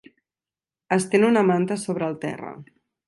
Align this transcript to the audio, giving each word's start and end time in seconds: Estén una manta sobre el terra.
Estén 0.97 1.27
una 1.31 1.43
manta 1.51 1.77
sobre 1.85 2.09
el 2.09 2.19
terra. 2.27 2.55